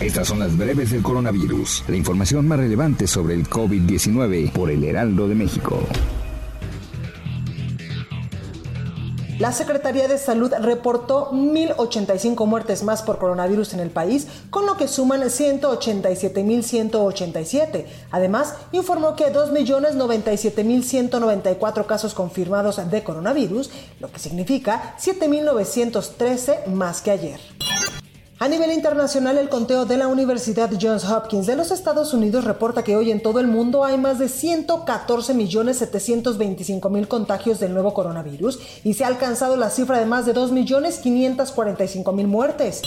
Estas 0.00 0.28
son 0.28 0.38
las 0.38 0.56
breves 0.56 0.92
del 0.92 1.02
coronavirus, 1.02 1.84
la 1.86 1.96
información 1.96 2.48
más 2.48 2.58
relevante 2.58 3.06
sobre 3.06 3.34
el 3.34 3.46
COVID-19 3.46 4.50
por 4.50 4.70
el 4.70 4.82
Heraldo 4.82 5.28
de 5.28 5.34
México. 5.34 5.78
La 9.38 9.52
Secretaría 9.52 10.08
de 10.08 10.16
Salud 10.16 10.50
reportó 10.58 11.30
1.085 11.32 12.46
muertes 12.46 12.82
más 12.82 13.02
por 13.02 13.18
coronavirus 13.18 13.74
en 13.74 13.80
el 13.80 13.90
país, 13.90 14.26
con 14.48 14.64
lo 14.64 14.78
que 14.78 14.88
suman 14.88 15.20
187.187. 15.20 17.84
Además, 18.10 18.54
informó 18.72 19.16
que 19.16 19.30
2.097.194 19.32 21.84
casos 21.84 22.14
confirmados 22.14 22.90
de 22.90 23.04
coronavirus, 23.04 23.70
lo 24.00 24.10
que 24.10 24.18
significa 24.18 24.96
7.913 24.98 26.68
más 26.68 27.02
que 27.02 27.10
ayer. 27.10 27.59
A 28.42 28.48
nivel 28.48 28.72
internacional, 28.72 29.36
el 29.36 29.50
conteo 29.50 29.84
de 29.84 29.98
la 29.98 30.08
Universidad 30.08 30.70
Johns 30.80 31.04
Hopkins 31.04 31.46
de 31.46 31.56
los 31.56 31.70
Estados 31.70 32.14
Unidos 32.14 32.46
reporta 32.46 32.82
que 32.82 32.96
hoy 32.96 33.10
en 33.10 33.20
todo 33.20 33.38
el 33.38 33.46
mundo 33.46 33.84
hay 33.84 33.98
más 33.98 34.18
de 34.18 34.28
114.725.000 34.28 37.06
contagios 37.06 37.60
del 37.60 37.74
nuevo 37.74 37.92
coronavirus 37.92 38.58
y 38.82 38.94
se 38.94 39.04
ha 39.04 39.08
alcanzado 39.08 39.58
la 39.58 39.68
cifra 39.68 39.98
de 39.98 40.06
más 40.06 40.24
de 40.24 40.34
2.545.000 40.34 42.26
muertes. 42.26 42.80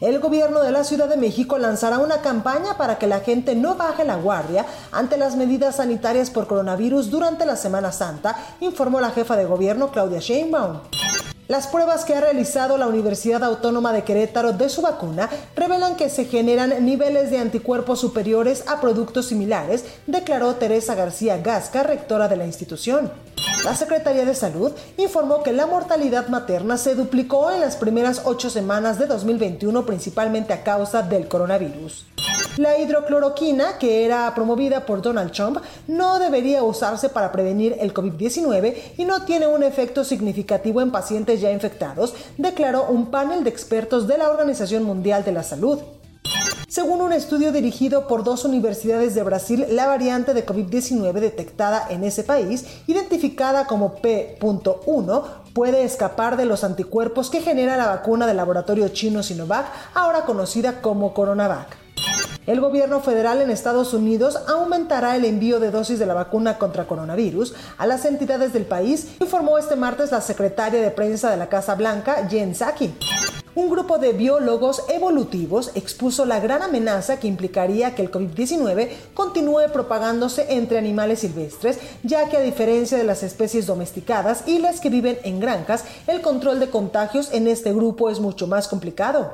El 0.00 0.18
gobierno 0.18 0.60
de 0.60 0.72
la 0.72 0.82
Ciudad 0.82 1.08
de 1.08 1.16
México 1.16 1.56
lanzará 1.56 1.98
una 1.98 2.20
campaña 2.20 2.76
para 2.76 2.98
que 2.98 3.06
la 3.06 3.20
gente 3.20 3.54
no 3.54 3.76
baje 3.76 4.04
la 4.04 4.16
guardia 4.16 4.66
ante 4.90 5.16
las 5.16 5.36
medidas 5.36 5.76
sanitarias 5.76 6.30
por 6.30 6.48
coronavirus 6.48 7.12
durante 7.12 7.46
la 7.46 7.54
Semana 7.54 7.92
Santa, 7.92 8.36
informó 8.58 9.00
la 9.00 9.12
jefa 9.12 9.36
de 9.36 9.44
gobierno 9.44 9.92
Claudia 9.92 10.18
Sheinbaum. 10.18 10.80
Las 11.48 11.68
pruebas 11.68 12.04
que 12.04 12.12
ha 12.12 12.20
realizado 12.20 12.76
la 12.76 12.88
Universidad 12.88 13.44
Autónoma 13.44 13.92
de 13.92 14.02
Querétaro 14.02 14.52
de 14.52 14.68
su 14.68 14.82
vacuna 14.82 15.30
revelan 15.54 15.94
que 15.94 16.08
se 16.08 16.24
generan 16.24 16.84
niveles 16.84 17.30
de 17.30 17.38
anticuerpos 17.38 18.00
superiores 18.00 18.64
a 18.66 18.80
productos 18.80 19.26
similares, 19.26 19.84
declaró 20.08 20.56
Teresa 20.56 20.96
García 20.96 21.38
Gasca, 21.38 21.84
rectora 21.84 22.26
de 22.26 22.36
la 22.36 22.46
institución. 22.46 23.12
La 23.64 23.76
Secretaría 23.76 24.24
de 24.24 24.34
Salud 24.34 24.72
informó 24.96 25.44
que 25.44 25.52
la 25.52 25.66
mortalidad 25.66 26.26
materna 26.26 26.78
se 26.78 26.96
duplicó 26.96 27.52
en 27.52 27.60
las 27.60 27.76
primeras 27.76 28.22
ocho 28.24 28.50
semanas 28.50 28.98
de 28.98 29.06
2021, 29.06 29.86
principalmente 29.86 30.52
a 30.52 30.64
causa 30.64 31.02
del 31.02 31.28
coronavirus. 31.28 32.06
La 32.56 32.78
hidrocloroquina, 32.78 33.76
que 33.76 34.06
era 34.06 34.34
promovida 34.34 34.86
por 34.86 35.02
Donald 35.02 35.30
Trump, 35.30 35.58
no 35.88 36.18
debería 36.18 36.62
usarse 36.62 37.10
para 37.10 37.30
prevenir 37.30 37.76
el 37.80 37.92
COVID-19 37.92 38.94
y 38.96 39.04
no 39.04 39.26
tiene 39.26 39.46
un 39.46 39.62
efecto 39.62 40.04
significativo 40.04 40.80
en 40.80 40.90
pacientes 40.90 41.42
ya 41.42 41.52
infectados, 41.52 42.14
declaró 42.38 42.86
un 42.88 43.10
panel 43.10 43.44
de 43.44 43.50
expertos 43.50 44.08
de 44.08 44.16
la 44.16 44.30
Organización 44.30 44.84
Mundial 44.84 45.22
de 45.22 45.32
la 45.32 45.42
Salud. 45.42 45.80
Según 46.66 47.02
un 47.02 47.12
estudio 47.12 47.52
dirigido 47.52 48.06
por 48.08 48.24
dos 48.24 48.46
universidades 48.46 49.14
de 49.14 49.22
Brasil, 49.22 49.66
la 49.70 49.86
variante 49.86 50.32
de 50.32 50.46
COVID-19 50.46 51.12
detectada 51.20 51.86
en 51.90 52.04
ese 52.04 52.24
país, 52.24 52.64
identificada 52.86 53.66
como 53.66 53.96
P.1, 53.96 55.24
puede 55.52 55.84
escapar 55.84 56.38
de 56.38 56.46
los 56.46 56.64
anticuerpos 56.64 57.28
que 57.28 57.42
genera 57.42 57.76
la 57.76 57.86
vacuna 57.86 58.26
del 58.26 58.38
laboratorio 58.38 58.88
chino 58.88 59.22
Sinovac, 59.22 59.66
ahora 59.94 60.24
conocida 60.24 60.80
como 60.80 61.12
Coronavac. 61.12 61.85
El 62.46 62.60
gobierno 62.60 63.00
federal 63.00 63.42
en 63.42 63.50
Estados 63.50 63.92
Unidos 63.92 64.38
aumentará 64.46 65.16
el 65.16 65.24
envío 65.24 65.58
de 65.58 65.72
dosis 65.72 65.98
de 65.98 66.06
la 66.06 66.14
vacuna 66.14 66.58
contra 66.58 66.86
coronavirus 66.86 67.54
a 67.76 67.86
las 67.88 68.04
entidades 68.04 68.52
del 68.52 68.64
país, 68.64 69.16
informó 69.20 69.58
este 69.58 69.74
martes 69.74 70.12
la 70.12 70.20
secretaria 70.20 70.80
de 70.80 70.90
prensa 70.92 71.28
de 71.28 71.38
la 71.38 71.48
Casa 71.48 71.74
Blanca, 71.74 72.28
Jen 72.30 72.54
Psaki 72.54 72.94
un 73.56 73.70
grupo 73.70 73.98
de 73.98 74.12
biólogos 74.12 74.82
evolutivos 74.88 75.72
expuso 75.74 76.26
la 76.26 76.40
gran 76.40 76.62
amenaza 76.62 77.18
que 77.18 77.26
implicaría 77.26 77.94
que 77.94 78.02
el 78.02 78.10
COVID-19 78.10 78.90
continúe 79.14 79.72
propagándose 79.72 80.46
entre 80.50 80.78
animales 80.78 81.20
silvestres, 81.20 81.78
ya 82.02 82.28
que 82.28 82.36
a 82.36 82.42
diferencia 82.42 82.98
de 82.98 83.04
las 83.04 83.22
especies 83.22 83.66
domesticadas 83.66 84.44
y 84.46 84.58
las 84.58 84.80
que 84.80 84.90
viven 84.90 85.18
en 85.24 85.40
granjas, 85.40 85.84
el 86.06 86.20
control 86.20 86.60
de 86.60 86.68
contagios 86.68 87.32
en 87.32 87.48
este 87.48 87.72
grupo 87.72 88.10
es 88.10 88.20
mucho 88.20 88.46
más 88.46 88.68
complicado. 88.68 89.32